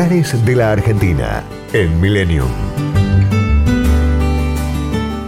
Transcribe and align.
De 0.00 0.56
la 0.56 0.72
Argentina 0.72 1.44
en 1.74 2.00
Millennium. 2.00 2.48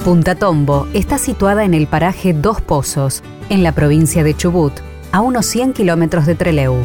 Punta 0.02 0.34
Tombo 0.34 0.88
está 0.94 1.18
situada 1.18 1.64
en 1.64 1.74
el 1.74 1.86
paraje 1.86 2.32
Dos 2.32 2.62
Pozos, 2.62 3.22
en 3.50 3.62
la 3.62 3.72
provincia 3.72 4.24
de 4.24 4.34
Chubut, 4.34 4.72
a 5.12 5.20
unos 5.20 5.44
100 5.44 5.74
kilómetros 5.74 6.24
de 6.24 6.36
Trelew. 6.36 6.76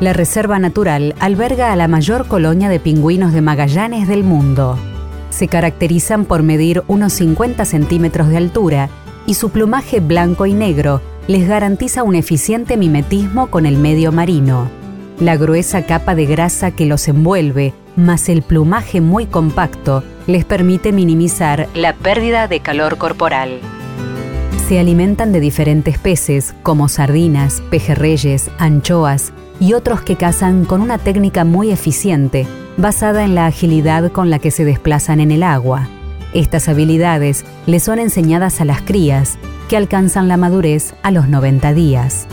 La 0.00 0.12
reserva 0.14 0.58
natural 0.58 1.14
alberga 1.20 1.72
a 1.72 1.76
la 1.76 1.86
mayor 1.86 2.26
colonia 2.26 2.68
de 2.68 2.80
pingüinos 2.80 3.32
de 3.32 3.40
Magallanes 3.40 4.08
del 4.08 4.24
mundo. 4.24 4.76
Se 5.30 5.46
caracterizan 5.46 6.24
por 6.24 6.42
medir 6.42 6.82
unos 6.88 7.12
50 7.12 7.66
centímetros 7.66 8.30
de 8.30 8.36
altura 8.36 8.88
y 9.26 9.34
su 9.34 9.50
plumaje 9.50 10.00
blanco 10.00 10.44
y 10.44 10.54
negro 10.54 11.00
les 11.28 11.46
garantiza 11.46 12.02
un 12.02 12.16
eficiente 12.16 12.76
mimetismo 12.76 13.46
con 13.46 13.64
el 13.64 13.76
medio 13.76 14.10
marino. 14.10 14.79
La 15.20 15.36
gruesa 15.36 15.84
capa 15.84 16.14
de 16.14 16.24
grasa 16.24 16.70
que 16.70 16.86
los 16.86 17.06
envuelve, 17.06 17.74
más 17.94 18.30
el 18.30 18.40
plumaje 18.40 19.02
muy 19.02 19.26
compacto, 19.26 20.02
les 20.26 20.46
permite 20.46 20.92
minimizar 20.92 21.68
la 21.74 21.92
pérdida 21.92 22.48
de 22.48 22.60
calor 22.60 22.96
corporal. 22.96 23.60
Se 24.66 24.78
alimentan 24.78 25.30
de 25.32 25.40
diferentes 25.40 25.98
peces 25.98 26.54
como 26.62 26.88
sardinas, 26.88 27.62
pejerreyes, 27.70 28.50
anchoas 28.56 29.34
y 29.60 29.74
otros 29.74 30.00
que 30.00 30.16
cazan 30.16 30.64
con 30.64 30.80
una 30.80 30.96
técnica 30.96 31.44
muy 31.44 31.70
eficiente, 31.70 32.46
basada 32.78 33.22
en 33.22 33.34
la 33.34 33.44
agilidad 33.44 34.10
con 34.12 34.30
la 34.30 34.38
que 34.38 34.50
se 34.50 34.64
desplazan 34.64 35.20
en 35.20 35.32
el 35.32 35.42
agua. 35.42 35.86
Estas 36.32 36.66
habilidades 36.66 37.44
les 37.66 37.82
son 37.82 37.98
enseñadas 37.98 38.62
a 38.62 38.64
las 38.64 38.80
crías, 38.80 39.36
que 39.68 39.76
alcanzan 39.76 40.28
la 40.28 40.38
madurez 40.38 40.94
a 41.02 41.10
los 41.10 41.28
90 41.28 41.74
días. 41.74 42.26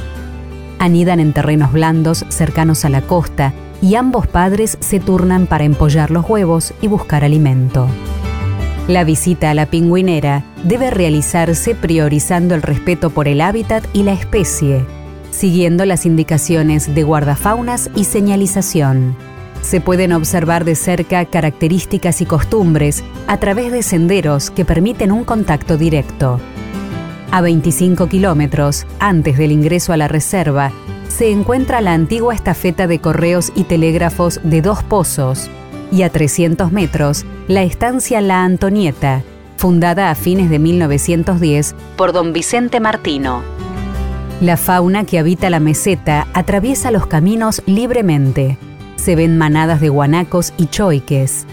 Anidan 0.80 1.20
en 1.20 1.34
terrenos 1.34 1.72
blandos 1.72 2.26
cercanos 2.30 2.86
a 2.86 2.90
la 2.90 3.02
costa 3.02 3.54
y 3.82 3.96
ambos 3.96 4.28
padres 4.28 4.78
se 4.80 5.00
turnan 5.00 5.48
para 5.48 5.64
empollar 5.64 6.12
los 6.12 6.28
huevos 6.30 6.74
y 6.82 6.88
buscar 6.88 7.24
alimento. 7.24 7.88
La 8.88 9.04
visita 9.04 9.52
a 9.52 9.54
la 9.54 9.66
pingüinera 9.66 10.46
debe 10.64 10.90
realizarse 10.92 11.76
priorizando 11.76 12.56
el 12.56 12.62
respeto 12.62 13.10
por 13.10 13.28
el 13.28 13.42
hábitat 13.42 13.84
y 13.94 14.04
la 14.04 14.14
especie, 14.14 14.86
siguiendo 15.32 15.86
las 15.86 16.06
indicaciones 16.06 16.96
de 16.96 17.04
guardafaunas 17.04 17.90
y 17.96 18.06
señalización. 18.06 19.16
Se 19.62 19.82
pueden 19.82 20.14
observar 20.14 20.64
de 20.64 20.76
cerca 20.76 21.26
características 21.26 22.22
y 22.22 22.26
costumbres 22.26 23.04
a 23.28 23.38
través 23.38 23.72
de 23.72 23.84
senderos 23.84 24.52
que 24.52 24.64
permiten 24.64 25.12
un 25.12 25.26
contacto 25.26 25.78
directo. 25.78 26.40
A 27.32 27.42
25 27.42 28.08
kilómetros, 28.08 28.86
antes 29.00 29.38
del 29.38 29.52
ingreso 29.52 29.92
a 29.92 29.98
la 29.98 30.08
reserva, 30.08 30.72
se 31.10 31.32
encuentra 31.32 31.82
la 31.82 31.94
antigua 31.94 32.34
estafeta 32.34 32.88
de 32.88 33.00
correos 33.00 33.52
y 33.56 33.64
telégrafos 33.64 34.40
de 34.44 34.62
Dos 34.62 34.84
Pozos 34.84 35.50
y 35.92 36.04
a 36.04 36.10
300 36.10 36.72
metros 36.72 37.26
la 37.48 37.64
estancia 37.64 38.22
La 38.22 38.44
Antonieta, 38.44 39.24
fundada 39.58 40.10
a 40.10 40.16
fines 40.16 40.50
de 40.50 40.60
1910 40.60 41.76
por 41.98 42.14
don 42.14 42.32
Vicente 42.32 42.80
Martino. 42.80 43.42
La 44.40 44.56
fauna 44.56 45.04
que 45.04 45.20
habita 45.20 45.50
la 45.50 45.60
meseta 45.60 46.28
atraviesa 46.34 46.92
los 46.92 47.08
caminos 47.08 47.62
libremente. 47.66 48.58
Se 48.96 49.16
ven 49.16 49.38
manadas 49.38 49.82
de 49.82 49.90
guanacos 49.90 50.54
y 50.58 50.68
choiques. 50.68 51.46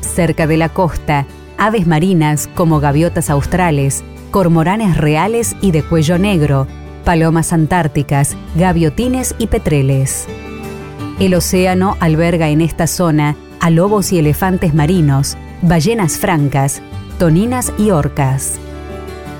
Cerca 0.00 0.46
de 0.46 0.56
la 0.56 0.68
costa, 0.68 1.26
aves 1.56 1.86
marinas 1.86 2.48
como 2.54 2.80
gaviotas 2.80 3.28
australes, 3.28 4.04
cormoranes 4.28 4.96
reales 4.96 5.56
y 5.60 5.70
de 5.70 5.82
cuello 5.82 6.18
negro, 6.18 6.66
palomas 7.04 7.52
antárticas, 7.52 8.36
gaviotines 8.54 9.34
y 9.38 9.46
petreles. 9.46 10.26
El 11.18 11.34
océano 11.34 11.96
alberga 12.00 12.48
en 12.48 12.60
esta 12.60 12.86
zona 12.86 13.34
a 13.60 13.70
lobos 13.70 14.12
y 14.12 14.18
elefantes 14.18 14.74
marinos, 14.74 15.36
ballenas 15.62 16.18
francas, 16.18 16.80
toninas 17.18 17.72
y 17.78 17.90
orcas. 17.90 18.58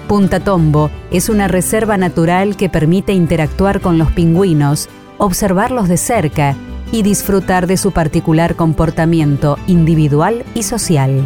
Punta 0.08 0.40
Tombo 0.40 0.90
es 1.10 1.28
una 1.28 1.48
reserva 1.48 1.96
natural 1.96 2.56
que 2.56 2.68
permite 2.68 3.12
interactuar 3.12 3.80
con 3.80 3.98
los 3.98 4.10
pingüinos, 4.10 4.88
observarlos 5.18 5.88
de 5.88 5.98
cerca 5.98 6.56
y 6.90 7.02
disfrutar 7.02 7.66
de 7.66 7.76
su 7.76 7.92
particular 7.92 8.56
comportamiento 8.56 9.58
individual 9.66 10.44
y 10.54 10.62
social. 10.62 11.22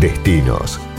Destinos 0.00 0.80